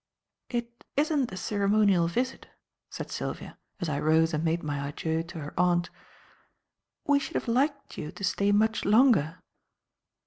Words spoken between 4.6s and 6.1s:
my adieux to her aunt.